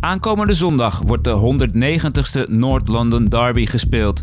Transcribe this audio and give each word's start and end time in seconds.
Aankomende 0.00 0.54
zondag 0.54 1.02
wordt 1.06 1.24
de 1.24 1.56
190ste 1.74 2.48
North 2.48 2.88
London 2.88 3.24
Derby 3.24 3.66
gespeeld. 3.66 4.22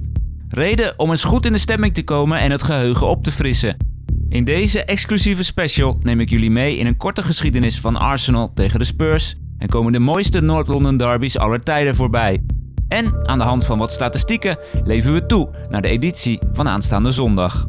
Reden 0.49 0.99
om 0.99 1.09
eens 1.09 1.23
goed 1.23 1.45
in 1.45 1.51
de 1.51 1.57
stemming 1.57 1.93
te 1.93 2.03
komen 2.03 2.39
en 2.39 2.51
het 2.51 2.63
geheugen 2.63 3.07
op 3.07 3.23
te 3.23 3.31
frissen. 3.31 3.77
In 4.29 4.43
deze 4.43 4.83
exclusieve 4.83 5.43
special 5.43 5.99
neem 6.01 6.19
ik 6.19 6.29
jullie 6.29 6.51
mee 6.51 6.77
in 6.77 6.85
een 6.85 6.97
korte 6.97 7.21
geschiedenis 7.21 7.79
van 7.79 7.95
Arsenal 7.95 8.53
tegen 8.53 8.79
de 8.79 8.85
Spurs 8.85 9.35
en 9.57 9.69
komen 9.69 9.91
de 9.91 9.99
mooiste 9.99 10.41
North 10.41 10.67
London 10.67 10.97
derbies 10.97 11.37
aller 11.37 11.63
tijden 11.63 11.95
voorbij. 11.95 12.43
En 12.87 13.27
aan 13.27 13.37
de 13.37 13.43
hand 13.43 13.65
van 13.65 13.77
wat 13.77 13.91
statistieken 13.91 14.57
leven 14.83 15.13
we 15.13 15.25
toe 15.25 15.49
naar 15.69 15.81
de 15.81 15.87
editie 15.87 16.39
van 16.53 16.67
aanstaande 16.67 17.11
zondag. 17.11 17.67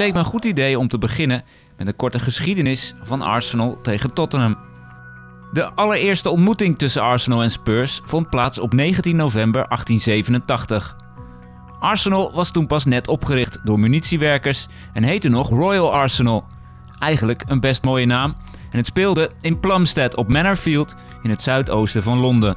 Leek 0.00 0.12
me 0.12 0.18
een 0.18 0.24
goed 0.24 0.44
idee 0.44 0.78
om 0.78 0.88
te 0.88 0.98
beginnen 0.98 1.42
met 1.76 1.86
een 1.86 1.96
korte 1.96 2.18
geschiedenis 2.18 2.94
van 3.02 3.22
Arsenal 3.22 3.80
tegen 3.82 4.14
Tottenham. 4.14 4.58
De 5.52 5.64
allereerste 5.74 6.30
ontmoeting 6.30 6.78
tussen 6.78 7.02
Arsenal 7.02 7.42
en 7.42 7.50
Spurs 7.50 8.00
vond 8.04 8.30
plaats 8.30 8.58
op 8.58 8.72
19 8.72 9.16
november 9.16 9.68
1887. 9.68 10.96
Arsenal 11.80 12.32
was 12.32 12.50
toen 12.50 12.66
pas 12.66 12.84
net 12.84 13.08
opgericht 13.08 13.60
door 13.64 13.80
munitiewerkers 13.80 14.66
en 14.92 15.02
heette 15.02 15.28
nog 15.28 15.50
Royal 15.50 15.94
Arsenal. 15.94 16.44
Eigenlijk 16.98 17.42
een 17.46 17.60
best 17.60 17.84
mooie 17.84 18.06
naam 18.06 18.36
en 18.70 18.78
het 18.78 18.86
speelde 18.86 19.30
in 19.40 19.60
Plumstead 19.60 20.16
op 20.16 20.28
Manor 20.28 20.56
Field 20.56 20.96
in 21.22 21.30
het 21.30 21.42
zuidoosten 21.42 22.02
van 22.02 22.18
Londen. 22.18 22.56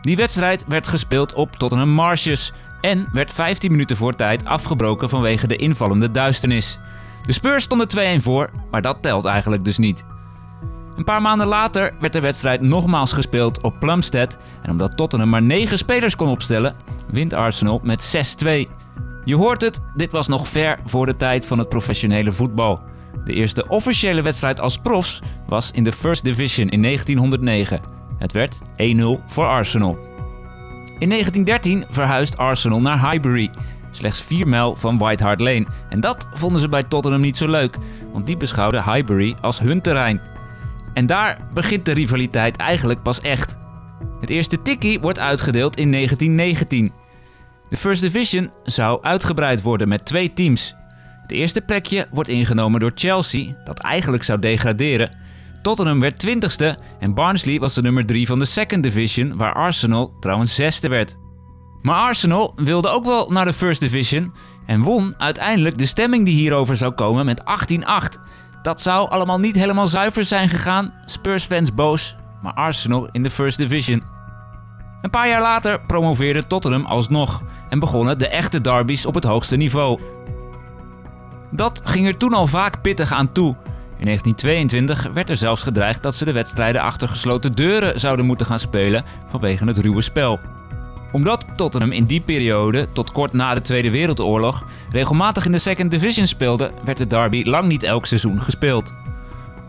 Die 0.00 0.16
wedstrijd 0.16 0.64
werd 0.68 0.88
gespeeld 0.88 1.34
op 1.34 1.56
Tottenham 1.56 1.90
Marshes 1.90 2.52
en 2.80 3.08
werd 3.12 3.32
15 3.32 3.70
minuten 3.70 3.96
voor 3.96 4.14
tijd 4.14 4.44
afgebroken 4.44 5.08
vanwege 5.08 5.46
de 5.46 5.56
invallende 5.56 6.10
duisternis. 6.10 6.78
De 7.26 7.32
Spurs 7.32 7.64
stonden 7.64 8.18
2-1 8.18 8.22
voor, 8.22 8.50
maar 8.70 8.82
dat 8.82 8.96
telt 9.00 9.24
eigenlijk 9.24 9.64
dus 9.64 9.78
niet. 9.78 10.04
Een 10.96 11.04
paar 11.04 11.22
maanden 11.22 11.46
later 11.46 11.94
werd 12.00 12.12
de 12.12 12.20
wedstrijd 12.20 12.60
nogmaals 12.60 13.12
gespeeld 13.12 13.60
op 13.60 13.80
Plumstead 13.80 14.38
en 14.62 14.70
omdat 14.70 14.96
Tottenham 14.96 15.28
maar 15.28 15.42
9 15.42 15.78
spelers 15.78 16.16
kon 16.16 16.28
opstellen, 16.28 16.74
wint 17.10 17.34
Arsenal 17.34 17.80
met 17.82 18.36
6-2. 18.44 18.48
Je 19.24 19.36
hoort 19.36 19.60
het, 19.60 19.80
dit 19.94 20.12
was 20.12 20.28
nog 20.28 20.48
ver 20.48 20.78
voor 20.84 21.06
de 21.06 21.16
tijd 21.16 21.46
van 21.46 21.58
het 21.58 21.68
professionele 21.68 22.32
voetbal. 22.32 22.80
De 23.24 23.32
eerste 23.32 23.68
officiële 23.68 24.22
wedstrijd 24.22 24.60
als 24.60 24.78
profs 24.78 25.22
was 25.46 25.70
in 25.70 25.84
de 25.84 25.92
First 25.92 26.24
Division 26.24 26.68
in 26.68 26.82
1909. 26.82 27.80
Het 28.18 28.32
werd 28.32 28.58
1-0 28.60 29.24
voor 29.26 29.46
Arsenal. 29.46 30.09
In 31.00 31.08
1913 31.08 31.84
verhuist 31.88 32.36
Arsenal 32.36 32.80
naar 32.80 33.10
Highbury, 33.10 33.50
slechts 33.90 34.22
4 34.22 34.48
mijl 34.48 34.76
van 34.76 34.98
White 34.98 35.24
Hart 35.24 35.40
Lane. 35.40 35.66
En 35.88 36.00
dat 36.00 36.26
vonden 36.32 36.60
ze 36.60 36.68
bij 36.68 36.82
Tottenham 36.82 37.20
niet 37.20 37.36
zo 37.36 37.48
leuk, 37.48 37.76
want 38.12 38.26
die 38.26 38.36
beschouwden 38.36 38.84
Highbury 38.84 39.34
als 39.40 39.58
hun 39.58 39.80
terrein. 39.80 40.20
En 40.94 41.06
daar 41.06 41.38
begint 41.54 41.84
de 41.84 41.92
rivaliteit 41.92 42.56
eigenlijk 42.56 43.02
pas 43.02 43.20
echt. 43.20 43.58
Het 44.20 44.30
eerste 44.30 44.62
tikkie 44.62 45.00
wordt 45.00 45.18
uitgedeeld 45.18 45.76
in 45.76 45.92
1919. 45.92 46.92
De 47.68 47.76
First 47.76 48.02
Division 48.02 48.50
zou 48.64 49.02
uitgebreid 49.02 49.62
worden 49.62 49.88
met 49.88 50.04
twee 50.04 50.32
teams. 50.32 50.74
Het 51.22 51.30
eerste 51.30 51.60
plekje 51.60 52.06
wordt 52.10 52.28
ingenomen 52.28 52.80
door 52.80 52.92
Chelsea, 52.94 53.54
dat 53.64 53.78
eigenlijk 53.78 54.22
zou 54.22 54.38
degraderen. 54.38 55.10
Tottenham 55.62 56.00
werd 56.00 56.26
20ste 56.26 56.78
en 56.98 57.14
Barnsley 57.14 57.58
was 57.58 57.74
de 57.74 57.82
nummer 57.82 58.06
3 58.06 58.26
van 58.26 58.38
de 58.38 58.44
Second 58.44 58.82
Division, 58.82 59.36
waar 59.36 59.54
Arsenal 59.54 60.12
trouwens 60.20 60.60
6ste 60.60 60.88
werd. 60.88 61.16
Maar 61.82 61.94
Arsenal 61.94 62.52
wilde 62.56 62.88
ook 62.88 63.04
wel 63.04 63.30
naar 63.30 63.44
de 63.44 63.52
First 63.52 63.80
Division 63.80 64.32
en 64.66 64.82
won 64.82 65.14
uiteindelijk 65.18 65.78
de 65.78 65.86
stemming 65.86 66.24
die 66.24 66.34
hierover 66.34 66.76
zou 66.76 66.92
komen 66.92 67.24
met 67.24 67.42
18-8. 67.42 68.20
Dat 68.62 68.80
zou 68.80 69.10
allemaal 69.10 69.38
niet 69.38 69.54
helemaal 69.54 69.86
zuiver 69.86 70.24
zijn 70.24 70.48
gegaan, 70.48 70.94
Spurs-fans 71.06 71.74
boos, 71.74 72.16
maar 72.42 72.52
Arsenal 72.52 73.08
in 73.12 73.22
de 73.22 73.30
First 73.30 73.58
Division. 73.58 74.02
Een 75.02 75.10
paar 75.10 75.28
jaar 75.28 75.40
later 75.40 75.80
promoveerde 75.80 76.46
Tottenham 76.46 76.84
alsnog 76.84 77.42
en 77.68 77.78
begonnen 77.78 78.18
de 78.18 78.28
echte 78.28 78.60
derbies 78.60 79.06
op 79.06 79.14
het 79.14 79.24
hoogste 79.24 79.56
niveau. 79.56 80.00
Dat 81.50 81.80
ging 81.84 82.06
er 82.06 82.16
toen 82.16 82.34
al 82.34 82.46
vaak 82.46 82.82
pittig 82.82 83.12
aan 83.12 83.32
toe. 83.32 83.56
In 84.00 84.06
1922 84.06 85.12
werd 85.14 85.30
er 85.30 85.36
zelfs 85.36 85.62
gedreigd 85.62 86.02
dat 86.02 86.14
ze 86.14 86.24
de 86.24 86.32
wedstrijden 86.32 86.80
achter 86.80 87.08
gesloten 87.08 87.52
deuren 87.52 88.00
zouden 88.00 88.26
moeten 88.26 88.46
gaan 88.46 88.58
spelen 88.58 89.04
vanwege 89.26 89.64
het 89.64 89.78
ruwe 89.78 90.00
spel. 90.00 90.38
Omdat 91.12 91.44
Tottenham 91.56 91.92
in 91.92 92.04
die 92.04 92.20
periode, 92.20 92.88
tot 92.92 93.12
kort 93.12 93.32
na 93.32 93.54
de 93.54 93.60
Tweede 93.60 93.90
Wereldoorlog, 93.90 94.66
regelmatig 94.90 95.46
in 95.46 95.52
de 95.52 95.58
Second 95.58 95.90
Division 95.90 96.26
speelde, 96.26 96.70
werd 96.84 96.98
de 96.98 97.06
derby 97.06 97.44
lang 97.44 97.68
niet 97.68 97.82
elk 97.82 98.06
seizoen 98.06 98.40
gespeeld. 98.40 98.94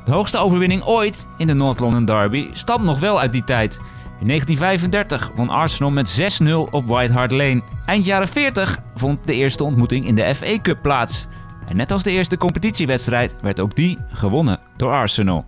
De 0.06 0.12
hoogste 0.12 0.38
overwinning 0.38 0.84
ooit 0.84 1.28
in 1.38 1.48
de 1.48 1.54
North 1.54 1.80
London 1.80 2.06
Derby 2.06 2.50
stamt 2.54 2.84
nog 2.84 3.00
wel 3.00 3.20
uit 3.20 3.32
die 3.32 3.44
tijd. 3.44 3.80
In 4.20 4.28
1935 4.28 5.32
won 5.36 5.50
Arsenal 5.50 5.92
met 5.92 6.40
6-0 6.44 6.46
op 6.70 6.88
White 6.88 7.14
Hart 7.14 7.32
Lane. 7.32 7.62
Eind 7.86 8.06
jaren 8.06 8.28
40 8.28 8.80
vond 8.96 9.28
de 9.28 9.34
eerste 9.34 9.64
ontmoeting 9.64 10.06
in 10.06 10.16
de 10.16 10.36
FA 10.36 10.62
Cup 10.62 10.82
plaats. 10.82 11.28
En 11.72 11.78
net 11.78 11.92
als 11.92 12.04
de 12.04 12.12
eerste 12.12 12.38
competitiewedstrijd 12.38 13.36
werd 13.42 13.60
ook 13.60 13.76
die 13.76 13.98
gewonnen 14.14 14.60
door 14.78 14.92
Arsenal. 14.92 15.46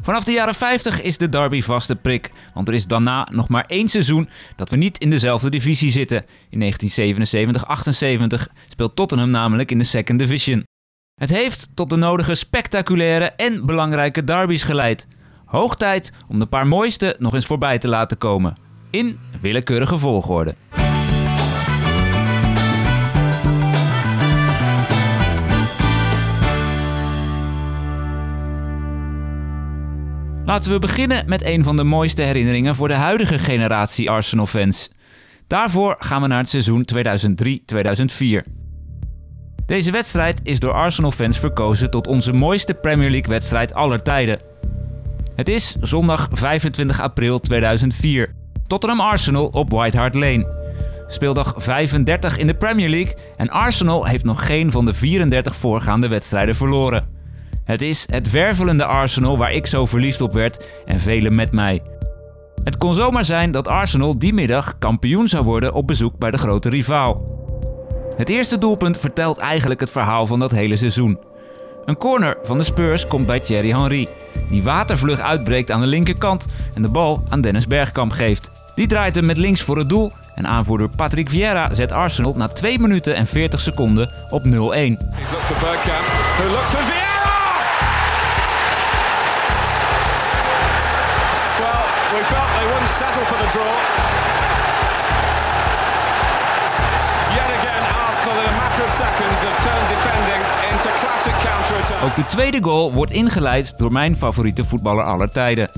Vanaf 0.00 0.24
de 0.24 0.32
jaren 0.32 0.54
50 0.54 1.02
is 1.02 1.18
de 1.18 1.28
derby 1.28 1.60
vaste 1.60 1.96
prik, 1.96 2.30
want 2.54 2.68
er 2.68 2.74
is 2.74 2.86
daarna 2.86 3.28
nog 3.30 3.48
maar 3.48 3.64
één 3.66 3.88
seizoen 3.88 4.28
dat 4.56 4.70
we 4.70 4.76
niet 4.76 4.98
in 4.98 5.10
dezelfde 5.10 5.50
divisie 5.50 5.90
zitten. 5.90 6.24
In 6.50 6.72
1977-78 6.72 8.52
speelt 8.68 8.96
Tottenham 8.96 9.30
namelijk 9.30 9.70
in 9.70 9.78
de 9.78 9.84
Second 9.84 10.18
Division. 10.18 10.64
Het 11.14 11.30
heeft 11.30 11.70
tot 11.74 11.90
de 11.90 11.96
nodige 11.96 12.34
spectaculaire 12.34 13.24
en 13.24 13.66
belangrijke 13.66 14.24
derbies 14.24 14.62
geleid. 14.62 15.06
Hoog 15.44 15.76
tijd 15.76 16.12
om 16.28 16.38
de 16.38 16.46
paar 16.46 16.66
mooiste 16.66 17.16
nog 17.18 17.34
eens 17.34 17.46
voorbij 17.46 17.78
te 17.78 17.88
laten 17.88 18.18
komen. 18.18 18.56
In 18.90 19.18
willekeurige 19.40 19.98
volgorde. 19.98 20.54
Laten 30.44 30.72
we 30.72 30.78
beginnen 30.78 31.24
met 31.26 31.44
een 31.44 31.64
van 31.64 31.76
de 31.76 31.84
mooiste 31.84 32.22
herinneringen 32.22 32.74
voor 32.74 32.88
de 32.88 32.94
huidige 32.94 33.38
generatie 33.38 34.10
Arsenal-fans. 34.10 34.90
Daarvoor 35.46 35.96
gaan 35.98 36.22
we 36.22 36.28
naar 36.28 36.38
het 36.38 36.48
seizoen 36.48 36.86
2003-2004. 36.94 38.48
Deze 39.66 39.90
wedstrijd 39.90 40.40
is 40.42 40.58
door 40.58 40.72
Arsenal-fans 40.72 41.38
verkozen 41.38 41.90
tot 41.90 42.06
onze 42.06 42.32
mooiste 42.32 42.74
Premier 42.74 43.10
League-wedstrijd 43.10 43.74
aller 43.74 44.02
tijden. 44.02 44.40
Het 45.36 45.48
is 45.48 45.76
zondag 45.80 46.28
25 46.32 47.00
april 47.00 47.38
2004. 47.38 48.34
Tottenham 48.66 49.00
Arsenal 49.00 49.46
op 49.46 49.70
White 49.70 49.98
Hart 49.98 50.14
Lane. 50.14 50.60
Speeldag 51.06 51.54
35 51.56 52.36
in 52.36 52.46
de 52.46 52.54
Premier 52.54 52.88
League 52.88 53.14
en 53.36 53.50
Arsenal 53.50 54.06
heeft 54.06 54.24
nog 54.24 54.46
geen 54.46 54.70
van 54.70 54.84
de 54.84 54.92
34 54.92 55.56
voorgaande 55.56 56.08
wedstrijden 56.08 56.54
verloren. 56.54 57.21
Het 57.64 57.82
is 57.82 58.06
het 58.10 58.30
wervelende 58.30 58.84
Arsenal 58.84 59.38
waar 59.38 59.52
ik 59.52 59.66
zo 59.66 59.86
verliefd 59.86 60.20
op 60.20 60.32
werd 60.32 60.66
en 60.86 60.98
velen 60.98 61.34
met 61.34 61.52
mij. 61.52 61.82
Het 62.64 62.76
kon 62.76 62.94
zomaar 62.94 63.24
zijn 63.24 63.50
dat 63.50 63.68
Arsenal 63.68 64.18
die 64.18 64.32
middag 64.32 64.78
kampioen 64.78 65.28
zou 65.28 65.44
worden 65.44 65.72
op 65.72 65.86
bezoek 65.86 66.18
bij 66.18 66.30
de 66.30 66.38
grote 66.38 66.68
rivaal. 66.68 67.40
Het 68.16 68.28
eerste 68.28 68.58
doelpunt 68.58 68.98
vertelt 68.98 69.38
eigenlijk 69.38 69.80
het 69.80 69.90
verhaal 69.90 70.26
van 70.26 70.38
dat 70.38 70.50
hele 70.50 70.76
seizoen. 70.76 71.18
Een 71.84 71.96
corner 71.96 72.36
van 72.42 72.56
de 72.56 72.62
Spurs 72.62 73.06
komt 73.06 73.26
bij 73.26 73.40
Thierry 73.40 73.70
Henry, 73.70 74.08
die 74.50 74.62
watervlug 74.62 75.20
uitbreekt 75.20 75.70
aan 75.70 75.80
de 75.80 75.86
linkerkant 75.86 76.46
en 76.74 76.82
de 76.82 76.88
bal 76.88 77.22
aan 77.28 77.40
Dennis 77.40 77.66
Bergkamp 77.66 78.12
geeft. 78.12 78.50
Die 78.74 78.86
draait 78.86 79.14
hem 79.14 79.26
met 79.26 79.36
links 79.36 79.62
voor 79.62 79.78
het 79.78 79.88
doel 79.88 80.12
en 80.34 80.46
aanvoerder 80.46 80.88
Patrick 80.88 81.30
Vieira 81.30 81.74
zet 81.74 81.92
Arsenal 81.92 82.34
na 82.36 82.48
2 82.48 82.78
minuten 82.78 83.14
en 83.14 83.26
40 83.26 83.60
seconden 83.60 84.10
op 84.30 84.42
0-1. 84.44 84.48
Wouldn't 92.82 92.98
settle 92.98 93.24
for 93.24 93.38
the 93.38 93.48
draw. 93.48 93.74
Yet 97.36 97.50
again, 97.58 97.82
Arsenal 98.06 98.36
in 98.42 98.48
a 98.48 98.56
matter 98.56 98.84
of 98.84 98.92
seconds 98.92 99.40
have 99.46 99.58
turned 99.62 99.88
defending 99.88 100.42
into 100.70 100.88
classic 101.00 101.32
counter-attack. 101.32 102.02
Ook 102.02 102.16
de 102.16 102.26
tweede 102.26 102.62
goal 102.62 102.92
wordt 102.92 103.12
ingeleid 103.12 103.78
door 103.78 103.92
mijn 103.92 104.16
favoriete 104.16 104.64
voetballer 104.64 105.04
aller 105.04 105.30
tijden. 105.30 105.70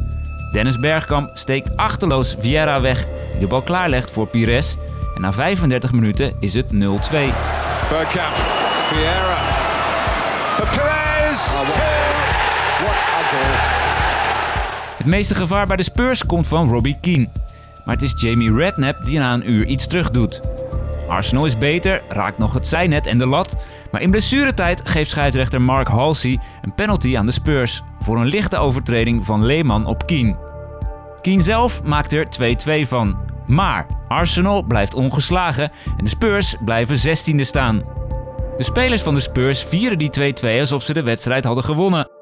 Dennis 0.53 0.79
Bergkamp 0.79 1.31
steekt 1.35 1.77
achterloos 1.77 2.37
Vieira 2.39 2.81
weg, 2.81 3.05
die 3.31 3.41
de 3.41 3.47
bal 3.47 3.63
klaarlegt 3.63 4.11
voor 4.11 4.27
Pires. 4.27 4.77
En 5.15 5.21
na 5.21 5.33
35 5.33 5.93
minuten 5.93 6.37
is 6.41 6.55
het 6.55 6.67
0-2. 6.67 6.71
Bergkamp, 7.89 8.37
Vieira, 8.89 9.43
for 10.57 10.67
Perez. 10.67 11.53
What 12.81 12.97
a 12.97 13.23
goal. 13.31 13.74
Het 15.05 15.13
meeste 15.13 15.35
gevaar 15.35 15.67
bij 15.67 15.77
de 15.77 15.83
Spurs 15.83 16.27
komt 16.27 16.47
van 16.47 16.69
Robbie 16.69 16.97
Keane. 17.01 17.29
Maar 17.85 17.95
het 17.95 18.03
is 18.03 18.15
Jamie 18.17 18.55
Redknapp 18.55 19.05
die 19.05 19.19
na 19.19 19.35
een 19.35 19.51
uur 19.51 19.67
iets 19.67 19.87
terug 19.87 20.11
doet. 20.11 20.41
Arsenal 21.09 21.45
is 21.45 21.59
beter, 21.59 22.03
raakt 22.09 22.39
nog 22.39 22.55
het 22.55 22.67
zijnet 22.67 23.07
en 23.07 23.19
de 23.19 23.27
lat. 23.27 23.57
Maar 23.91 24.03
in 24.03 24.11
blessuretijd 24.11 24.81
geeft 24.85 25.11
scheidsrechter 25.11 25.61
Mark 25.61 25.89
Halsey 25.89 26.41
een 26.63 26.75
penalty 26.75 27.19
aan 27.19 27.27
de 27.27 27.33
Spurs 27.33 27.83
voor 28.01 28.21
een 28.21 28.27
lichte 28.27 28.57
overtreding 28.57 29.25
van 29.25 29.45
Lehman 29.45 29.87
op 29.87 30.07
Keane. 30.07 30.37
Keane 31.21 31.43
zelf 31.43 31.83
maakt 31.83 32.13
er 32.13 32.27
2-2 32.85 32.89
van. 32.89 33.19
Maar 33.47 33.87
Arsenal 34.09 34.63
blijft 34.63 34.95
ongeslagen 34.95 35.71
en 35.97 36.05
de 36.05 36.11
Spurs 36.11 36.57
blijven 36.65 36.97
16e 36.97 37.41
staan. 37.41 37.83
De 38.57 38.65
spelers 38.65 39.03
van 39.03 39.15
de 39.15 39.21
Spurs 39.21 39.65
vieren 39.65 39.99
die 39.99 40.35
2-2 40.45 40.61
alsof 40.61 40.83
ze 40.83 40.93
de 40.93 41.03
wedstrijd 41.03 41.45
hadden 41.45 41.65
gewonnen. 41.65 42.14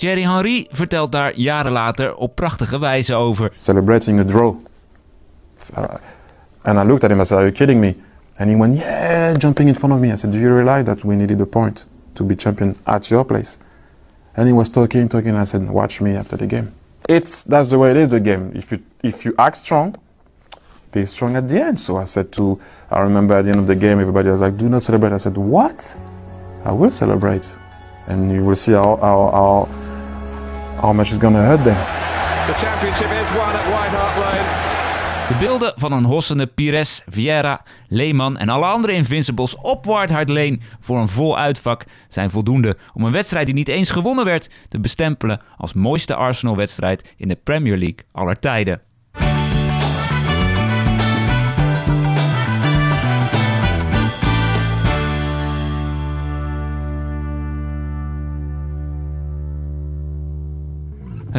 Thierry 0.00 0.22
Henry 0.22 0.66
vertelt 0.70 1.12
daar 1.12 1.32
jaren 1.36 1.72
later 1.72 2.14
op 2.14 2.34
prachtige 2.34 2.78
wijze 2.78 3.14
over. 3.14 3.52
celebrating 3.56 4.20
a 4.20 4.24
draw. 4.24 4.54
Uh, 5.76 5.84
and 6.62 6.78
I 6.78 6.82
looked 6.82 7.04
at 7.04 7.10
him, 7.10 7.20
I 7.20 7.24
said, 7.24 7.38
Are 7.38 7.46
you 7.46 7.52
kidding 7.52 7.80
me? 7.80 7.94
And 8.38 8.50
he 8.50 8.56
went, 8.56 8.76
Yeah, 8.76 9.34
jumping 9.38 9.68
in 9.68 9.74
front 9.74 9.94
of 9.94 10.00
me. 10.00 10.12
I 10.12 10.16
said, 10.16 10.32
Do 10.32 10.38
you 10.38 10.54
realize 10.54 10.84
that 10.84 11.04
we 11.04 11.16
needed 11.16 11.40
a 11.40 11.46
point 11.46 11.84
to 12.14 12.24
be 12.24 12.34
champion 12.34 12.74
at 12.86 13.10
your 13.10 13.24
place? 13.26 13.58
And 14.36 14.46
he 14.48 14.54
was 14.54 14.70
talking, 14.70 15.08
talking. 15.08 15.36
I 15.36 15.44
said, 15.44 15.68
Watch 15.68 16.00
me 16.00 16.16
after 16.16 16.38
the 16.38 16.46
game. 16.46 16.72
It's 17.08 17.42
that's 17.42 17.68
the 17.68 17.78
way 17.78 17.90
it 17.90 17.96
is 17.96 18.08
the 18.08 18.20
game. 18.20 18.52
If 18.54 18.72
you 18.72 18.78
if 19.02 19.24
you 19.26 19.34
act 19.36 19.56
strong, 19.56 19.94
be 20.92 21.04
strong 21.06 21.36
at 21.36 21.46
the 21.46 21.60
end. 21.60 21.78
So 21.78 21.98
I 21.98 22.04
said 22.04 22.32
to 22.32 22.58
I 22.90 23.00
remember 23.00 23.34
at 23.34 23.44
the 23.44 23.50
end 23.50 23.60
of 23.60 23.66
the 23.66 23.76
game 23.76 24.00
everybody 24.00 24.30
was 24.30 24.40
like, 24.40 24.56
Do 24.56 24.68
not 24.70 24.82
celebrate. 24.82 25.12
I 25.12 25.18
said, 25.18 25.36
What? 25.36 25.94
I 26.64 26.72
will 26.72 26.90
celebrate. 26.90 27.54
And 28.06 28.30
you 28.32 28.44
will 28.44 28.56
see 28.56 28.72
how 28.72 28.96
how 28.96 29.30
how, 29.30 29.68
much 30.92 31.08
it's 31.08 31.18
gonna 31.18 31.42
hurt 31.42 31.64
them. 31.64 31.76
The 32.46 32.54
championship 32.66 33.10
is 33.22 33.30
won 33.30 33.54
at 33.54 33.64
White 33.64 33.96
Hart 33.96 34.18
Lane. 34.18 34.78
De 35.30 35.36
beelden 35.36 35.72
van 35.76 35.92
een 35.92 36.04
hossende 36.04 36.46
Pires, 36.46 37.02
Vieira, 37.08 37.62
Lehman 37.88 38.38
en 38.38 38.48
alle 38.48 38.64
andere 38.64 38.92
Invincibles 38.92 39.56
op 39.56 39.84
White 39.84 40.12
Hart 40.12 40.28
Lane 40.28 40.58
voor 40.80 40.98
een 40.98 41.08
vol 41.08 41.38
uitvak 41.38 41.84
zijn 42.08 42.30
voldoende 42.30 42.76
om 42.94 43.04
een 43.04 43.12
wedstrijd 43.12 43.46
die 43.46 43.54
niet 43.54 43.68
eens 43.68 43.90
gewonnen 43.90 44.24
werd 44.24 44.50
te 44.68 44.80
bestempelen 44.80 45.40
als 45.56 45.72
mooiste 45.72 46.14
Arsenal-wedstrijd 46.14 47.14
in 47.16 47.28
de 47.28 47.38
Premier 47.44 47.76
League 47.76 47.98
aller 48.12 48.38
tijden. 48.38 48.80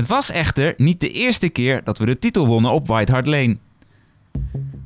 Het 0.02 0.10
was 0.10 0.32
echter 0.32 0.74
niet 0.78 1.00
de 1.00 1.10
eerste 1.10 1.50
keer 1.50 1.84
dat 1.84 1.98
we 1.98 2.06
de 2.06 2.20
titel 2.20 2.48
wonnen 2.48 2.72
op 2.72 2.88
White 2.88 3.12
Hart 3.12 3.26
Lane. 3.26 3.58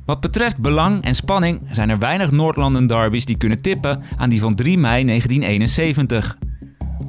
Wat 0.06 0.20
betreft 0.20 0.58
belang 0.58 1.02
en 1.02 1.14
spanning 1.14 1.60
zijn 1.70 1.90
er 1.90 1.98
weinig 1.98 2.30
Noord-London 2.30 2.86
derbies 2.86 3.24
die 3.24 3.36
kunnen 3.36 3.62
tippen 3.62 4.02
aan 4.16 4.28
die 4.28 4.40
van 4.40 4.54
3 4.54 4.78
mei 4.78 5.04
1971. 5.04 6.38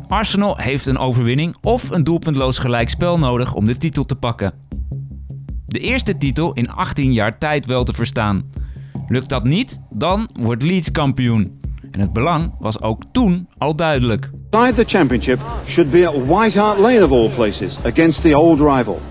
Arsenal 0.07 0.57
heeft 0.57 0.86
een 0.86 0.98
overwinning 0.98 1.56
of 1.62 1.89
een 1.89 2.04
doelpuntloos 2.04 2.59
gelijkspel 2.59 3.19
nodig 3.19 3.54
om 3.54 3.65
de 3.65 3.77
titel 3.77 4.06
te 4.06 4.15
pakken. 4.15 4.53
De 5.65 5.80
eerste 5.80 6.18
titel 6.18 6.53
in 6.53 6.69
18 6.69 7.13
jaar 7.13 7.38
tijd 7.38 7.65
wel 7.65 7.83
te 7.83 7.94
verstaan. 7.94 8.51
Lukt 9.07 9.30
dat 9.30 9.44
niet, 9.44 9.80
dan 9.89 10.30
wordt 10.39 10.63
Leeds 10.63 10.92
kampioen. 10.92 11.56
En 11.97 12.03
het 12.03 12.13
belang 12.13 12.51
was 12.59 12.81
ook 12.81 13.01
toen 13.11 13.47
al 13.57 13.75
duidelijk. 13.75 14.29
The 14.49 14.83
championship 14.85 15.39
should 15.67 15.91
be 15.91 16.07
at 16.07 16.13
White 16.25 16.59
Hart 16.59 16.79
Lane 16.79 17.03
of 17.03 17.11
all 17.11 17.29
places 17.29 17.77
against 17.83 18.21
the 18.21 18.38
old 18.38 18.59
rival. 18.59 19.01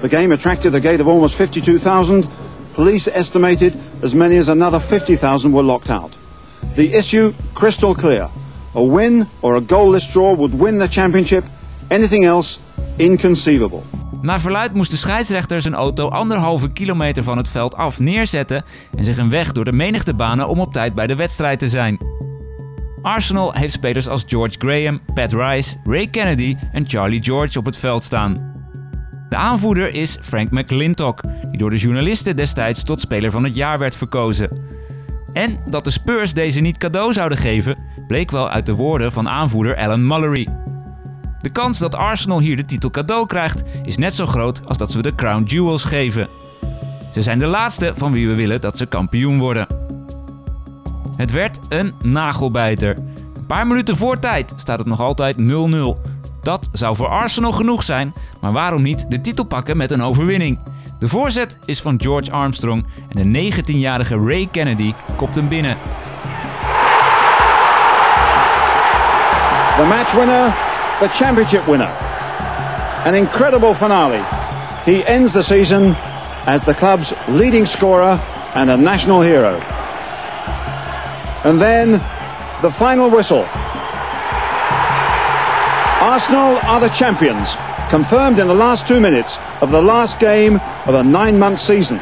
The 0.00 0.08
game 0.08 0.34
attracted 0.34 0.74
a 0.74 0.80
gate 0.80 1.00
of 1.00 1.06
almost 1.06 1.34
52,000. 1.34 2.24
Police 2.72 3.10
estimated 3.10 3.74
as 4.02 4.14
many 4.14 4.38
as 4.38 4.48
another 4.48 4.80
50,000 4.80 5.52
were 5.52 5.66
locked 5.66 5.90
out. 5.90 6.16
The 6.74 6.92
issue 6.92 7.32
crystal 7.52 7.94
clear. 7.94 8.28
A 8.74 8.82
win 8.82 9.26
or 9.40 9.56
a 9.56 9.60
goalless 9.60 10.12
draw 10.12 10.36
would 10.36 10.58
win 10.58 10.78
the 10.78 10.88
championship. 10.88 11.44
Anything 11.88 12.24
else 12.24 12.58
inconceivable. 12.96 13.80
Naar 14.22 14.40
verluid 14.40 14.74
moest 14.74 14.90
de 14.90 14.96
scheidsrechter 14.96 15.62
zijn 15.62 15.74
auto 15.74 16.08
anderhalve 16.08 16.72
kilometer 16.72 17.22
van 17.22 17.36
het 17.36 17.48
veld 17.48 17.74
af 17.74 17.98
neerzetten 17.98 18.64
en 18.96 19.04
zich 19.04 19.16
een 19.16 19.30
weg 19.30 19.52
door 19.52 19.64
de 19.64 19.72
menigte 19.72 20.14
banen 20.14 20.48
om 20.48 20.60
op 20.60 20.72
tijd 20.72 20.94
bij 20.94 21.06
de 21.06 21.14
wedstrijd 21.14 21.58
te 21.58 21.68
zijn. 21.68 22.13
Arsenal 23.04 23.52
heeft 23.52 23.72
spelers 23.72 24.08
als 24.08 24.24
George 24.26 24.54
Graham, 24.58 25.00
Pat 25.14 25.32
Rice, 25.32 25.76
Ray 25.84 26.06
Kennedy 26.06 26.56
en 26.72 26.88
Charlie 26.88 27.22
George 27.22 27.58
op 27.58 27.64
het 27.64 27.76
veld 27.76 28.04
staan. 28.04 28.52
De 29.28 29.36
aanvoerder 29.36 29.94
is 29.94 30.18
Frank 30.20 30.50
McLintock, 30.50 31.20
die 31.48 31.58
door 31.58 31.70
de 31.70 31.76
journalisten 31.76 32.36
destijds 32.36 32.82
tot 32.82 33.00
speler 33.00 33.30
van 33.30 33.44
het 33.44 33.54
jaar 33.54 33.78
werd 33.78 33.96
verkozen. 33.96 34.50
En 35.32 35.58
dat 35.66 35.84
de 35.84 35.90
Spurs 35.90 36.34
deze 36.34 36.60
niet 36.60 36.78
cadeau 36.78 37.12
zouden 37.12 37.38
geven, 37.38 37.78
bleek 38.06 38.30
wel 38.30 38.50
uit 38.50 38.66
de 38.66 38.74
woorden 38.74 39.12
van 39.12 39.28
aanvoerder 39.28 39.76
Alan 39.76 40.06
Mullery. 40.06 40.48
De 41.40 41.50
kans 41.50 41.78
dat 41.78 41.94
Arsenal 41.94 42.40
hier 42.40 42.56
de 42.56 42.64
titel 42.64 42.90
cadeau 42.90 43.26
krijgt 43.26 43.62
is 43.82 43.96
net 43.96 44.14
zo 44.14 44.26
groot 44.26 44.66
als 44.66 44.76
dat 44.76 44.90
ze 44.90 45.02
de 45.02 45.14
Crown 45.14 45.42
Jewels 45.42 45.84
geven. 45.84 46.28
Ze 47.12 47.22
zijn 47.22 47.38
de 47.38 47.46
laatste 47.46 47.92
van 47.96 48.12
wie 48.12 48.28
we 48.28 48.34
willen 48.34 48.60
dat 48.60 48.78
ze 48.78 48.86
kampioen 48.86 49.38
worden. 49.38 49.66
Het 51.16 51.30
werd 51.30 51.58
een 51.68 51.94
nagelbijter. 52.02 52.96
Een 53.36 53.46
paar 53.46 53.66
minuten 53.66 53.96
voor 53.96 54.18
tijd 54.18 54.52
staat 54.56 54.78
het 54.78 54.86
nog 54.86 55.00
altijd 55.00 55.36
0-0. 55.36 55.42
Dat 56.42 56.68
zou 56.72 56.96
voor 56.96 57.08
Arsenal 57.08 57.52
genoeg 57.52 57.82
zijn, 57.82 58.14
maar 58.40 58.52
waarom 58.52 58.82
niet 58.82 59.06
de 59.08 59.20
titel 59.20 59.44
pakken 59.44 59.76
met 59.76 59.90
een 59.90 60.02
overwinning? 60.02 60.58
De 60.98 61.08
voorzet 61.08 61.58
is 61.64 61.80
van 61.80 62.00
George 62.00 62.30
Armstrong 62.30 62.84
en 63.08 63.32
de 63.32 63.52
19-jarige 63.52 64.18
Ray 64.26 64.48
Kennedy 64.50 64.94
kopt 65.16 65.34
hem 65.34 65.48
binnen. 65.48 65.76
The 69.76 69.84
match 69.88 70.12
winner, 70.12 70.54
the 71.00 71.08
championship 71.08 71.66
winner. 71.66 71.90
An 73.04 73.14
incredible 73.14 73.74
finale. 73.74 74.20
He 74.84 75.02
ends 75.04 75.32
the 75.32 75.42
season 75.42 75.96
as 76.44 76.64
the 76.64 76.74
club's 76.74 77.12
leading 77.26 77.66
scorer 77.66 78.18
and 78.54 78.70
a 78.70 78.76
national 78.76 79.20
hero. 79.20 79.73
And 81.44 81.60
then 81.60 81.92
the 82.62 82.70
final 82.70 83.10
whistle. 83.10 83.44
Arsenal 86.00 86.56
are 86.62 86.80
the 86.80 86.88
champions, 86.88 87.56
confirmed 87.90 88.38
in 88.38 88.46
the 88.46 88.54
last 88.54 88.86
two 88.86 89.00
minutes 89.00 89.38
of 89.60 89.70
the 89.70 89.82
last 89.82 90.18
game 90.18 90.60
of 90.86 90.94
a 90.94 91.02
nine 91.02 91.38
month 91.38 91.60
season. 91.60 91.98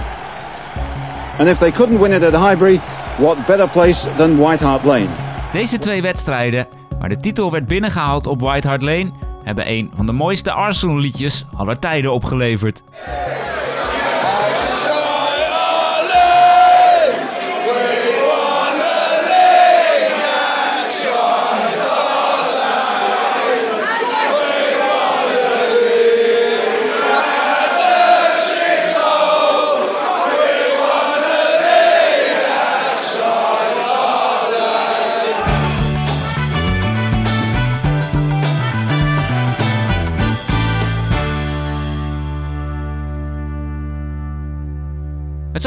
And 1.39 1.49
if 1.49 1.59
they 1.59 1.71
couldn't 1.71 2.01
win 2.01 2.13
it 2.13 2.23
at 2.23 2.33
Highbury, 2.33 2.77
what 3.19 3.47
better 3.47 3.69
place 3.69 4.09
than 4.17 4.39
White 4.39 4.65
Hart 4.65 4.85
Lane? 4.85 5.09
Deze 5.53 5.79
twee 5.79 6.03
wedstrijden, 6.03 6.67
waar 6.99 7.09
de 7.09 7.17
titel 7.17 7.51
werd 7.51 7.67
binnengehaald 7.67 8.27
op 8.27 8.41
White 8.41 8.69
Hart 8.69 8.83
Lane, 8.83 9.11
hebben 9.45 9.71
een 9.71 9.91
van 9.95 10.07
de 10.07 10.13
mooiste 10.13 10.53
Arsenal 10.53 10.97
liedjes 10.97 11.45
aller 11.57 11.79
tijden 11.79 12.13
opgeleverd. 12.13 12.83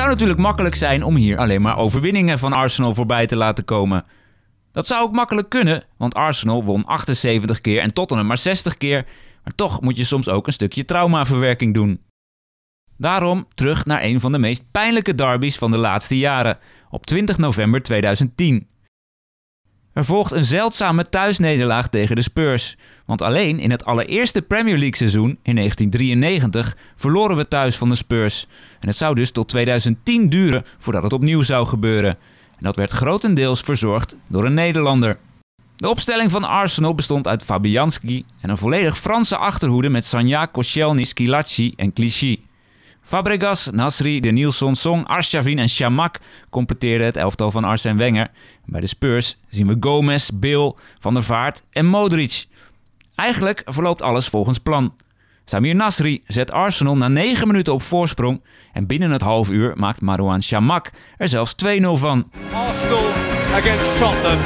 Natuurlijk 0.08 0.40
makkelijk 0.40 0.76
zijn 0.76 1.04
om 1.04 1.16
hier 1.16 1.38
alleen 1.38 1.62
maar 1.62 1.78
overwinningen 1.78 2.40
van 2.40 2.54
Arsenal 2.54 2.94
voorbij 2.94 3.26
te 3.26 3.36
laten 3.36 3.66
komen. 3.66 4.06
Dat 4.72 4.88
zou 4.88 5.04
ook 5.04 5.12
makkelijk 5.12 5.50
kunnen, 5.50 5.84
want 5.98 6.14
Arsenal 6.14 6.64
won 6.64 6.86
78 6.86 7.62
keer 7.62 7.82
en 7.82 7.94
Tottenham 7.94 8.28
maar 8.28 8.38
60 8.38 8.78
keer. 8.78 9.06
Maar 9.44 9.56
toch 9.56 9.82
moet 9.82 9.98
je 9.98 10.04
soms 10.04 10.30
ook 10.30 10.48
een 10.48 10.54
stukje 10.54 10.86
traumaverwerking 10.86 11.74
doen. 11.74 12.02
Daarom 12.98 13.48
terug 13.54 13.86
naar 13.86 14.04
een 14.04 14.20
van 14.20 14.32
de 14.32 14.38
meest 14.38 14.72
pijnlijke 14.72 15.16
derbies 15.16 15.58
van 15.58 15.72
de 15.72 15.78
laatste 15.78 16.18
jaren, 16.18 16.58
op 16.90 17.06
20 17.06 17.38
november 17.38 17.84
2010. 17.84 18.68
Er 19.96 20.06
volgt 20.06 20.32
een 20.32 20.46
zeldzame 20.46 21.10
thuisnederlaag 21.10 21.88
tegen 21.88 22.16
de 22.16 22.22
Spurs. 22.22 22.76
Want 23.06 23.22
alleen 23.22 23.60
in 23.60 23.72
het 23.72 23.86
allereerste 23.86 24.42
Premier 24.42 24.78
League 24.78 24.96
seizoen 24.96 25.38
in 25.42 25.56
1993 25.56 26.78
verloren 26.96 27.38
we 27.38 27.48
thuis 27.48 27.76
van 27.76 27.90
de 27.90 27.96
Spurs. 27.96 28.48
En 28.80 28.88
het 28.88 28.98
zou 28.98 29.16
dus 29.16 29.32
tot 29.32 29.48
2010 29.48 30.30
duren 30.30 30.64
voordat 30.78 31.04
het 31.04 31.14
opnieuw 31.14 31.42
zou 31.42 31.68
gebeuren. 31.68 32.18
En 32.58 32.64
dat 32.64 32.76
werd 32.76 32.92
grotendeels 32.92 33.62
verzorgd 33.62 34.18
door 34.28 34.46
een 34.46 34.54
Nederlander. 34.54 35.18
De 35.76 35.90
opstelling 35.90 36.32
van 36.32 36.44
Arsenal 36.44 36.96
bestond 36.96 37.28
uit 37.28 37.44
Fabianski 37.44 38.26
en 38.42 38.50
een 38.50 38.58
volledig 38.58 38.98
Franse 38.98 39.38
achterhoede 39.38 39.90
met 39.90 40.06
Sanja, 40.06 40.46
Koscielny, 40.46 41.04
Skilacci 41.04 41.74
en 41.76 41.94
Clichy. 41.94 42.40
Fabregas, 43.06 43.70
Nasri, 43.72 44.20
De 44.20 44.32
Nielson, 44.32 44.76
Song, 44.76 45.06
Arshavin 45.06 45.60
en 45.60 45.70
Shamak 45.70 46.20
completeerden 46.50 47.06
het 47.06 47.18
elftal 47.18 47.52
van 47.52 47.64
Arsène 47.64 47.98
Wenger. 47.98 48.32
Bij 48.66 48.80
de 48.80 48.88
Spurs 48.88 49.38
zien 49.50 49.68
we 49.68 49.78
Gomez, 49.80 50.30
Bill, 50.34 50.74
Van 51.00 51.14
der 51.14 51.24
Vaart 51.24 51.64
en 51.72 51.86
Modric. 51.86 52.46
Eigenlijk 53.16 53.62
verloopt 53.66 54.02
alles 54.02 54.28
volgens 54.28 54.58
plan. 54.58 54.94
Samir 55.46 55.76
Nasri 55.76 56.24
zet 56.28 56.52
Arsenal 56.52 56.98
na 56.98 57.08
9 57.08 57.48
minuten 57.48 57.74
op 57.74 57.82
voorsprong 57.82 58.42
en 58.74 58.88
binnen 58.88 59.12
het 59.12 59.22
half 59.22 59.50
uur 59.50 59.74
maakt 59.76 60.02
Marouane 60.02 60.42
Shamak 60.42 60.90
er 61.18 61.28
zelfs 61.28 61.56
2-0 61.66 61.68
van. 61.94 62.32
Arsenal 62.54 63.06
against 63.54 63.98
Tottenham 63.98 64.40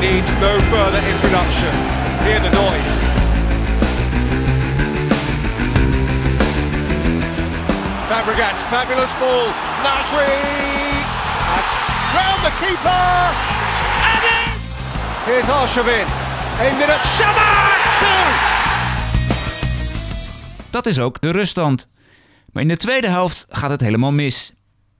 needs 0.00 0.30
no 0.40 0.58
further 0.58 1.08
introduction. 1.12 1.72
Hear 2.24 2.42
the 2.42 2.50
noise. 2.50 2.97
Fabregas, 8.18 8.58
fabulous 8.68 9.12
ball. 9.20 9.46
Nasri 9.84 10.26
round 12.14 12.40
the 12.42 12.50
keeper. 12.58 13.04
And 14.10 14.22
in! 14.36 14.50
Here's 15.24 15.46
Arshavin. 15.46 16.06
Aimed 16.58 16.90
at 16.90 17.04
Shamak! 17.14 17.80
Two! 17.98 18.30
Dat 20.70 20.86
is 20.86 20.98
ook 20.98 21.20
de 21.20 21.30
ruststand. 21.30 21.86
Maar 22.52 22.62
in 22.62 22.68
de 22.68 22.76
tweede 22.76 23.08
helft 23.08 23.46
gaat 23.48 23.70
het 23.70 23.80
helemaal 23.80 24.12
mis. 24.12 24.52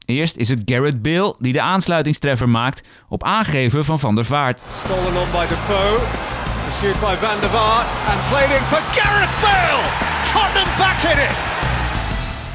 Eerst 0.04 0.36
is 0.36 0.48
het 0.48 0.62
Garrett 0.64 1.02
Bale 1.02 1.34
die 1.38 1.52
de 1.52 1.62
aansluitingstreffer 1.62 2.48
maakt 2.48 2.82
op 3.08 3.24
aangeven 3.24 3.84
van 3.84 3.98
Van 3.98 4.14
der 4.14 4.24
Vaart. 4.24 4.64
Stolen 4.84 5.16
on 5.16 5.30
by 5.30 5.46
Defoe. 5.48 5.98
Pursued 6.64 7.00
by 7.00 7.26
Van 7.26 7.40
der 7.40 7.50
Vaart. 7.50 7.86
And 8.08 8.28
played 8.28 8.50
in 8.50 8.64
for 8.66 8.82
Gareth 8.92 9.40
Bale! 9.40 9.82
Tottenham 10.32 10.76
back 10.76 11.02
in 11.02 11.18
it! 11.18 11.57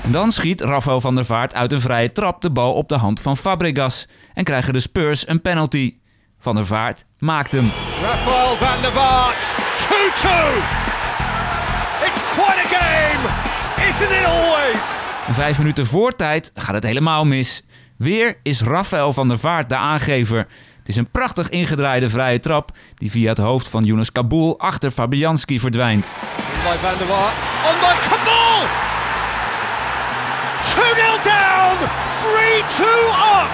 Dan 0.07 0.31
schiet 0.31 0.61
Rafael 0.61 1.01
van 1.01 1.15
der 1.15 1.25
Vaart 1.25 1.53
uit 1.53 1.71
een 1.71 1.81
vrije 1.81 2.11
trap 2.11 2.41
de 2.41 2.51
bal 2.51 2.73
op 2.73 2.89
de 2.89 2.97
hand 2.97 3.21
van 3.21 3.37
Fabregas 3.37 4.07
en 4.33 4.43
krijgen 4.43 4.73
de 4.73 4.79
Spurs 4.79 5.27
een 5.27 5.41
penalty. 5.41 5.95
Van 6.39 6.55
der 6.55 6.65
Vaart 6.65 7.05
maakt 7.17 7.51
hem. 7.51 7.71
Rafael 8.01 8.55
van 8.55 8.81
der 8.81 8.91
Vaart, 8.91 9.35
2-2. 9.35 9.93
It's 12.05 12.21
quite 12.33 12.59
a 12.59 12.69
game, 12.79 13.29
isn't 13.89 14.11
it 14.11 14.25
always? 14.25 14.81
En 15.27 15.33
vijf 15.33 15.57
minuten 15.57 15.85
voor 15.85 16.15
tijd 16.15 16.51
gaat 16.53 16.75
het 16.75 16.83
helemaal 16.83 17.25
mis. 17.25 17.63
Weer 17.97 18.39
is 18.43 18.61
Rafael 18.61 19.13
van 19.13 19.27
der 19.27 19.39
Vaart 19.39 19.69
de 19.69 19.75
aangever. 19.75 20.37
Het 20.79 20.87
is 20.87 20.95
een 20.95 21.11
prachtig 21.11 21.49
ingedraaide 21.49 22.09
vrije 22.09 22.39
trap 22.39 22.71
die 22.95 23.11
via 23.11 23.29
het 23.29 23.37
hoofd 23.37 23.67
van 23.67 23.83
Yunus 23.83 24.11
Kabul 24.11 24.59
achter 24.59 24.91
Fabianski 24.91 25.59
verdwijnt. 25.59 26.11
Van 26.63 26.97
der 26.97 27.07
Vaart, 27.07 27.33
on 27.65 27.79
by 27.79 28.09
Kabul! 28.09 28.42
2-0 30.73 30.77
down, 31.23 31.75
3-2 31.77 32.83
up. 33.37 33.51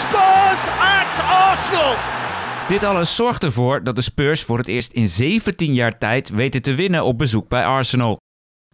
Spurs 0.00 0.62
at 0.78 1.12
Arsenal. 1.24 1.94
Dit 2.68 2.82
alles 2.84 3.14
zorgt 3.14 3.42
ervoor 3.42 3.84
dat 3.84 3.96
de 3.96 4.02
Spurs 4.02 4.42
voor 4.42 4.58
het 4.58 4.66
eerst 4.66 4.92
in 4.92 5.08
17 5.08 5.74
jaar 5.74 5.98
tijd 5.98 6.28
weten 6.28 6.62
te 6.62 6.74
winnen 6.74 7.04
op 7.04 7.18
bezoek 7.18 7.48
bij 7.48 7.64
Arsenal. 7.64 8.16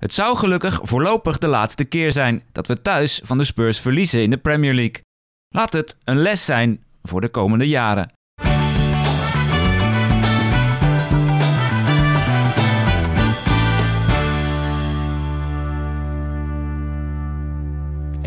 Het 0.00 0.14
zou 0.14 0.36
gelukkig 0.36 0.80
voorlopig 0.82 1.38
de 1.38 1.46
laatste 1.46 1.84
keer 1.84 2.12
zijn 2.12 2.42
dat 2.52 2.66
we 2.66 2.82
thuis 2.82 3.20
van 3.24 3.38
de 3.38 3.44
Spurs 3.44 3.80
verliezen 3.80 4.22
in 4.22 4.30
de 4.30 4.38
Premier 4.38 4.74
League. 4.74 5.00
Laat 5.48 5.72
het 5.72 5.96
een 6.04 6.18
les 6.18 6.44
zijn 6.44 6.84
voor 7.02 7.20
de 7.20 7.28
komende 7.28 7.68
jaren. 7.68 8.12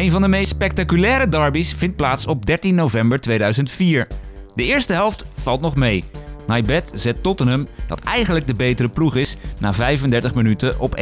Een 0.01 0.11
van 0.11 0.21
de 0.21 0.27
meest 0.27 0.51
spectaculaire 0.51 1.29
derbies 1.29 1.73
vindt 1.73 1.95
plaats 1.95 2.25
op 2.25 2.45
13 2.45 2.75
november 2.75 3.19
2004. 3.19 4.07
De 4.55 4.63
eerste 4.63 4.93
helft 4.93 5.25
valt 5.33 5.61
nog 5.61 5.75
mee. 5.75 6.03
Naibet 6.47 6.91
zet 6.93 7.23
Tottenham, 7.23 7.67
dat 7.87 7.99
eigenlijk 7.99 8.47
de 8.47 8.53
betere 8.53 8.89
ploeg 8.89 9.15
is, 9.15 9.35
na 9.59 9.73
35 9.73 10.33
minuten 10.33 10.79
op 10.79 10.99
1-0. 10.99 11.01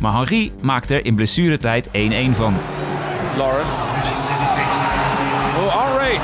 Maar 0.00 0.12
Henry 0.12 0.52
maakt 0.60 0.90
er 0.90 1.04
in 1.04 1.14
blessuretijd 1.14 1.88
1-1 1.88 1.90
van. 2.30 2.56
Lauren. 3.36 3.66
Oh, 5.56 5.82
Henry 5.82 6.16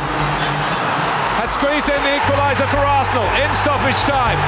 has 1.41 1.53
squeezed 1.53 1.95
in 1.97 2.03
the 2.03 2.21
equaliser 2.23 2.69
for 2.69 2.85
Arsenal 2.85 3.25
in 3.25 3.55
stoppage 3.55 4.05
time. 4.05 4.41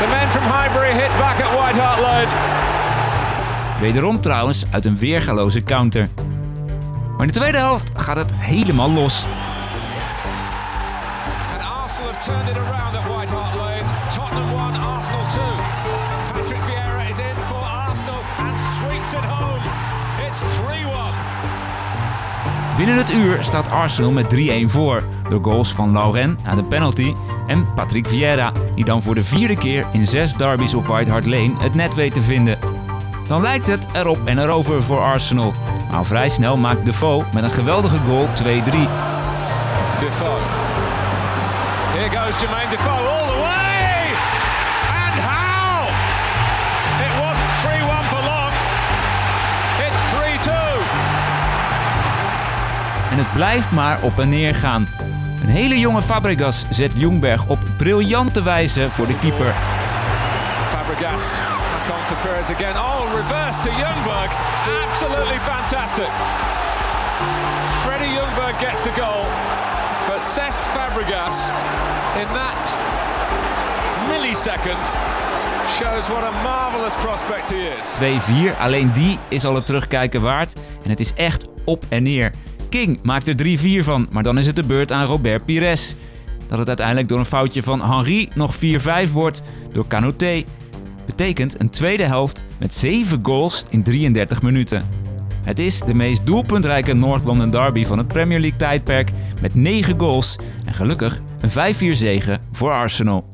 The 0.00 0.08
men 0.08 0.30
from 0.30 0.42
Highbury 0.42 0.92
hit 0.92 1.16
back 1.18 1.40
at 1.44 1.58
White 1.58 1.80
Hart 1.80 2.00
Lane. 2.00 2.83
Wederom 3.84 4.20
trouwens 4.20 4.64
uit 4.70 4.84
een 4.84 4.98
weergaloze 4.98 5.62
counter. 5.62 6.08
Maar 7.12 7.20
in 7.20 7.26
de 7.26 7.32
tweede 7.32 7.58
helft 7.58 7.92
gaat 7.96 8.16
het 8.16 8.34
helemaal 8.34 8.90
los. 8.90 9.26
And 11.52 11.62
Arsenal 11.82 12.12
have 12.12 12.24
turned 12.24 12.48
it 12.48 12.56
around 12.56 12.96
at 12.96 13.06
White 13.06 13.32
Hart 13.32 13.56
Lane. 13.56 13.84
Tottenham 14.14 14.72
1, 14.72 14.80
Arsenal 14.80 15.26
2. 15.28 15.42
Patrick 16.32 16.62
Vieira 16.62 17.02
is 17.10 17.18
in 17.18 17.36
for 17.48 17.56
Arsenal 17.56 18.20
and 18.38 18.56
sweeps 18.56 19.12
it 19.12 19.24
home. 19.24 19.62
It's 20.26 20.40
3-1. 22.72 22.76
Binnen 22.76 22.96
het 22.96 23.12
uur 23.12 23.44
staat 23.44 23.70
Arsenal 23.70 24.10
met 24.10 24.34
3-1 24.34 24.38
voor. 24.66 25.02
Door 25.28 25.44
goals 25.44 25.72
van 25.72 25.92
Lauren 25.92 26.38
aan 26.44 26.56
de 26.56 26.64
penalty 26.64 27.14
en 27.46 27.74
Patrick 27.74 28.08
Vieira, 28.08 28.52
die 28.74 28.84
dan 28.84 29.02
voor 29.02 29.14
de 29.14 29.24
vierde 29.24 29.56
keer 29.56 29.86
in 29.92 30.06
zes 30.06 30.34
derbies 30.34 30.74
op 30.74 30.86
White 30.86 31.10
Hart 31.10 31.26
Lane 31.26 31.54
het 31.58 31.74
net 31.74 31.94
weet 31.94 32.14
te 32.14 32.22
vinden. 32.22 32.73
Dan 33.26 33.42
lijkt 33.42 33.66
het 33.66 33.86
erop 33.92 34.18
en 34.24 34.38
erover 34.38 34.82
voor 34.82 35.02
Arsenal. 35.02 35.54
Maar 35.88 35.98
al 35.98 36.04
vrij 36.04 36.28
snel 36.28 36.56
maakt 36.56 36.84
Defoe 36.84 37.24
met 37.32 37.44
een 37.44 37.50
geweldige 37.50 37.96
goal 38.06 38.28
2-3. 38.28 38.32
Defoe. 39.98 40.38
Here 41.94 42.10
goes 42.18 42.40
Jermaine 42.40 42.70
Defoe 42.70 42.92
all 42.92 43.26
the 43.26 43.38
way! 43.40 44.14
And 45.04 45.14
how? 45.28 45.88
It 47.06 47.12
wasn't 47.22 47.52
3-1 47.62 48.08
for 48.08 48.22
long. 48.24 48.52
It's 49.86 50.00
3-2. 50.48 50.50
En 53.10 53.18
het 53.18 53.32
blijft 53.32 53.70
maar 53.70 53.98
op 54.02 54.18
en 54.18 54.28
neer 54.28 54.54
gaan. 54.54 54.88
Een 55.42 55.48
hele 55.50 55.78
jonge 55.78 56.02
Fabregas 56.02 56.64
zet 56.70 56.92
Ljungberg 56.96 57.46
op 57.46 57.58
briljante 57.76 58.42
wijze 58.42 58.90
voor 58.90 59.06
de 59.06 59.18
keeper. 59.18 59.54
Fabregas 60.68 61.38
again. 62.10 62.76
Oh, 62.76 63.08
reverse 63.16 63.58
to 63.62 63.70
Youngberg. 63.70 64.30
Absolutely 64.84 65.38
fantastic. 65.38 66.10
Freddie 67.82 68.12
Youngberg 68.12 68.58
gets 68.60 68.82
the 68.82 68.92
goal, 68.92 69.24
but 70.06 70.20
Cesc 70.20 70.62
Fabregas 70.74 71.48
in 72.20 72.28
that 72.34 72.64
millisecond 74.08 74.84
shows 75.78 76.08
what 76.08 76.24
a 76.24 76.32
marvelous 76.42 76.94
prospect 76.94 77.50
he 77.50 77.68
is. 77.80 77.98
2-4, 78.54 78.58
alleen 78.58 78.92
die 78.92 79.18
is 79.28 79.44
al 79.44 79.54
het 79.54 79.66
terugkijken 79.66 80.20
waard. 80.22 80.52
En 80.82 80.90
het 80.90 81.00
is 81.00 81.14
echt 81.14 81.44
op 81.64 81.84
en 81.88 82.02
neer. 82.02 82.32
King 82.68 82.98
maakt 83.02 83.28
er 83.28 83.80
3-4 83.82 83.84
van, 83.84 84.08
maar 84.12 84.22
dan 84.22 84.38
is 84.38 84.46
het 84.46 84.56
de 84.56 84.64
beurt 84.66 84.92
aan 84.92 85.06
Robert 85.06 85.44
Pires. 85.44 85.94
Dat 86.46 86.58
het 86.58 86.68
uiteindelijk 86.68 87.08
door 87.08 87.18
een 87.18 87.24
foutje 87.24 87.62
van 87.62 87.90
Henry 87.90 88.28
nog 88.34 88.54
4-5 88.54 89.12
wordt 89.12 89.42
door 89.72 89.86
Canoté. 89.86 90.44
Betekent 91.06 91.60
een 91.60 91.70
tweede 91.70 92.04
helft 92.04 92.44
met 92.58 92.74
7 92.74 93.18
goals 93.22 93.64
in 93.68 93.82
33 93.82 94.42
minuten. 94.42 94.88
Het 95.44 95.58
is 95.58 95.80
de 95.80 95.94
meest 95.94 96.26
doelpuntrijke 96.26 96.92
North 96.92 97.24
London 97.24 97.50
derby 97.50 97.84
van 97.84 97.98
het 97.98 98.06
Premier 98.06 98.40
League 98.40 98.58
tijdperk 98.58 99.10
met 99.40 99.54
9 99.54 99.98
goals 99.98 100.36
en 100.64 100.74
gelukkig 100.74 101.20
een 101.40 101.74
5-4 101.94 101.96
zege 101.96 102.38
voor 102.52 102.70
Arsenal. 102.70 103.32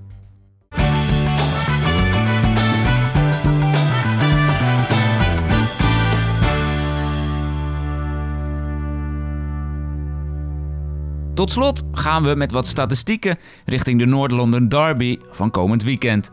Tot 11.35 11.51
slot 11.51 11.83
gaan 11.93 12.23
we 12.23 12.35
met 12.35 12.53
wat 12.53 12.67
statistieken 12.67 13.39
richting 13.65 13.99
de 13.99 14.07
Noord-London 14.07 14.69
Derby 14.69 15.19
van 15.31 15.51
komend 15.51 15.83
weekend. 15.83 16.33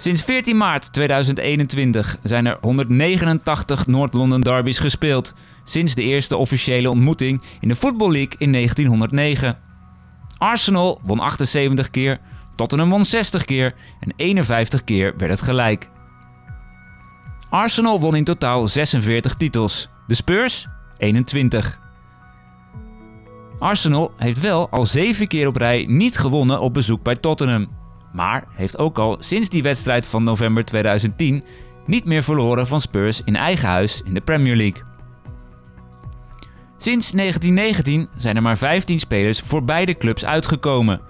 Sinds 0.00 0.22
14 0.22 0.56
maart 0.56 0.92
2021 0.92 2.18
zijn 2.22 2.46
er 2.46 2.58
189 2.60 3.86
Noord-London 3.86 4.40
derbies 4.40 4.78
gespeeld, 4.78 5.34
sinds 5.64 5.94
de 5.94 6.02
eerste 6.02 6.36
officiële 6.36 6.90
ontmoeting 6.90 7.42
in 7.60 7.68
de 7.68 7.76
Football 7.76 8.12
League 8.12 8.34
in 8.38 8.52
1909. 8.52 9.58
Arsenal 10.38 11.00
won 11.02 11.20
78 11.20 11.90
keer, 11.90 12.20
Tottenham 12.56 12.90
won 12.90 13.04
60 13.04 13.44
keer 13.44 13.74
en 14.00 14.12
51 14.16 14.84
keer 14.84 15.14
werd 15.16 15.30
het 15.30 15.42
gelijk. 15.42 15.88
Arsenal 17.50 18.00
won 18.00 18.14
in 18.14 18.24
totaal 18.24 18.68
46 18.68 19.34
titels, 19.34 19.88
de 20.06 20.14
Spurs 20.14 20.66
21. 20.98 21.80
Arsenal 23.58 24.12
heeft 24.16 24.40
wel 24.40 24.70
al 24.70 24.86
7 24.86 25.26
keer 25.26 25.46
op 25.46 25.56
rij 25.56 25.84
niet 25.88 26.18
gewonnen 26.18 26.60
op 26.60 26.74
bezoek 26.74 27.02
bij 27.02 27.16
Tottenham, 27.16 27.79
maar 28.12 28.44
heeft 28.50 28.78
ook 28.78 28.98
al 28.98 29.16
sinds 29.20 29.48
die 29.48 29.62
wedstrijd 29.62 30.06
van 30.06 30.24
november 30.24 30.64
2010 30.64 31.42
niet 31.86 32.04
meer 32.04 32.22
verloren 32.22 32.66
van 32.66 32.80
Spurs 32.80 33.22
in 33.24 33.36
eigen 33.36 33.68
huis 33.68 34.02
in 34.04 34.14
de 34.14 34.20
Premier 34.20 34.56
League. 34.56 34.82
Sinds 36.76 37.10
1919 37.10 38.08
zijn 38.16 38.36
er 38.36 38.42
maar 38.42 38.58
15 38.58 38.98
spelers 39.00 39.40
voor 39.40 39.64
beide 39.64 39.96
clubs 39.96 40.24
uitgekomen. 40.24 41.00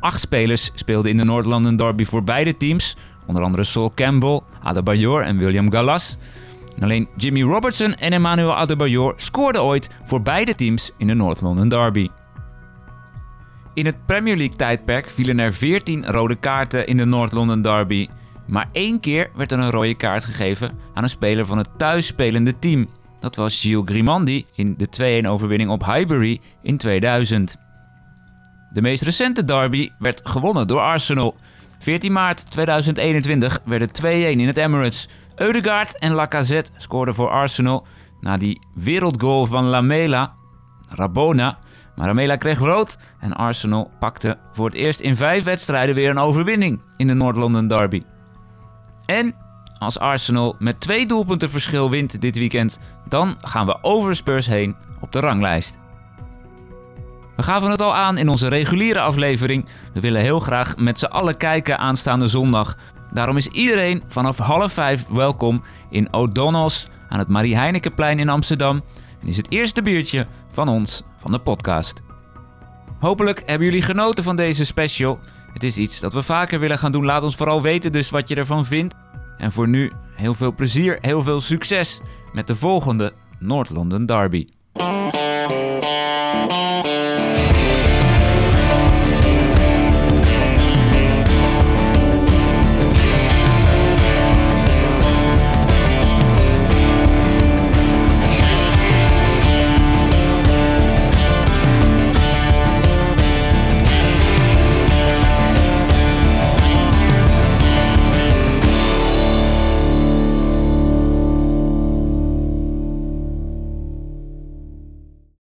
Acht 0.00 0.20
spelers 0.20 0.70
speelden 0.74 1.10
in 1.10 1.16
de 1.16 1.24
Noord-London 1.24 1.76
Derby 1.76 2.04
voor 2.04 2.24
beide 2.24 2.56
teams, 2.56 2.96
onder 3.26 3.42
andere 3.42 3.64
Sol 3.64 3.92
Campbell, 3.94 4.40
Adebayor 4.62 5.22
en 5.22 5.38
William 5.38 5.70
Gallas. 5.70 6.16
En 6.76 6.82
alleen 6.82 7.08
Jimmy 7.16 7.42
Robertson 7.42 7.94
en 7.94 8.12
Emmanuel 8.12 8.56
Adebayor 8.56 9.12
scoorden 9.16 9.62
ooit 9.62 9.88
voor 10.04 10.22
beide 10.22 10.54
teams 10.54 10.92
in 10.96 11.06
de 11.06 11.14
Noord-London 11.14 11.68
Derby. 11.68 12.08
In 13.74 13.86
het 13.86 14.06
Premier 14.06 14.36
League 14.36 14.56
tijdperk 14.56 15.10
vielen 15.10 15.38
er 15.38 15.52
14 15.52 16.06
rode 16.06 16.36
kaarten 16.36 16.86
in 16.86 16.96
de 16.96 17.04
Noord-London 17.04 17.62
Derby. 17.62 18.08
Maar 18.46 18.68
één 18.72 19.00
keer 19.00 19.30
werd 19.34 19.52
er 19.52 19.58
een 19.58 19.70
rode 19.70 19.94
kaart 19.94 20.24
gegeven 20.24 20.78
aan 20.94 21.02
een 21.02 21.08
speler 21.08 21.46
van 21.46 21.58
het 21.58 21.68
thuisspelende 21.76 22.58
team. 22.58 22.88
Dat 23.20 23.36
was 23.36 23.60
Gilles 23.60 23.82
Grimandi 23.84 24.46
in 24.54 24.74
de 24.76 25.22
2-1 25.24 25.28
overwinning 25.28 25.70
op 25.70 25.84
Highbury 25.84 26.40
in 26.62 26.76
2000. 26.76 27.56
De 28.72 28.82
meest 28.82 29.02
recente 29.02 29.44
derby 29.44 29.90
werd 29.98 30.20
gewonnen 30.24 30.66
door 30.66 30.80
Arsenal. 30.80 31.36
14 31.78 32.12
maart 32.12 32.50
2021 32.50 33.60
werd 33.64 33.82
het 33.82 34.02
2-1 34.02 34.06
in 34.06 34.46
het 34.46 34.56
Emirates. 34.56 35.08
Eudegaard 35.36 35.98
en 35.98 36.12
Lacazette 36.12 36.70
scoorden 36.76 37.14
voor 37.14 37.28
Arsenal 37.28 37.86
na 38.20 38.36
die 38.36 38.58
wereldgoal 38.74 39.46
van 39.46 39.64
Lamela. 39.64 40.34
Rabona. 40.88 41.58
Maar 41.96 42.06
Lamela 42.06 42.36
kreeg 42.36 42.58
rood 42.58 42.98
en 43.20 43.32
Arsenal 43.32 43.90
pakte 43.98 44.38
voor 44.52 44.66
het 44.66 44.74
eerst 44.74 45.00
in 45.00 45.16
vijf 45.16 45.44
wedstrijden 45.44 45.94
weer 45.94 46.10
een 46.10 46.18
overwinning 46.18 46.80
in 46.96 47.06
de 47.06 47.14
Noord-London 47.14 47.68
Derby. 47.68 48.02
En 49.06 49.34
als 49.78 49.98
Arsenal 49.98 50.56
met 50.58 50.80
twee 50.80 51.06
doelpunten 51.06 51.50
verschil 51.50 51.90
wint 51.90 52.20
dit 52.20 52.36
weekend, 52.38 52.78
dan 53.08 53.36
gaan 53.40 53.66
we 53.66 53.78
over 53.82 54.16
Spurs 54.16 54.46
heen 54.46 54.76
op 55.00 55.12
de 55.12 55.20
ranglijst. 55.20 55.80
We 57.36 57.42
gaven 57.42 57.70
het 57.70 57.80
al 57.80 57.94
aan 57.94 58.18
in 58.18 58.28
onze 58.28 58.48
reguliere 58.48 59.00
aflevering. 59.00 59.66
We 59.92 60.00
willen 60.00 60.20
heel 60.20 60.38
graag 60.38 60.76
met 60.76 60.98
z'n 60.98 61.04
allen 61.04 61.36
kijken 61.36 61.78
aanstaande 61.78 62.26
zondag. 62.26 62.76
Daarom 63.12 63.36
is 63.36 63.46
iedereen 63.46 64.02
vanaf 64.08 64.38
half 64.38 64.72
vijf 64.72 65.06
welkom 65.08 65.62
in 65.90 66.12
O'Donnell's 66.12 66.88
aan 67.08 67.18
het 67.18 67.28
Marie 67.28 67.56
Heinekenplein 67.56 68.18
in 68.18 68.28
Amsterdam. 68.28 68.82
En 69.20 69.28
is 69.28 69.36
het 69.36 69.50
eerste 69.50 69.82
biertje 69.82 70.26
van 70.52 70.68
ons 70.68 71.02
van 71.18 71.32
de 71.32 71.38
podcast. 71.38 72.02
Hopelijk 72.98 73.42
hebben 73.46 73.66
jullie 73.66 73.82
genoten 73.82 74.24
van 74.24 74.36
deze 74.36 74.64
special. 74.64 75.18
Het 75.52 75.62
is 75.62 75.76
iets 75.76 76.00
dat 76.00 76.12
we 76.12 76.22
vaker 76.22 76.60
willen 76.60 76.78
gaan 76.78 76.92
doen. 76.92 77.04
Laat 77.04 77.22
ons 77.22 77.36
vooral 77.36 77.62
weten 77.62 77.92
dus 77.92 78.10
wat 78.10 78.28
je 78.28 78.34
ervan 78.34 78.66
vindt. 78.66 78.94
En 79.36 79.52
voor 79.52 79.68
nu 79.68 79.92
heel 80.14 80.34
veel 80.34 80.54
plezier, 80.54 80.98
heel 81.00 81.22
veel 81.22 81.40
succes 81.40 82.00
met 82.32 82.46
de 82.46 82.54
volgende 82.54 83.12
Noord-London 83.38 84.06
Derby. 84.06 84.46